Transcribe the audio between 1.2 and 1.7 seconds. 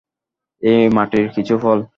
কিছু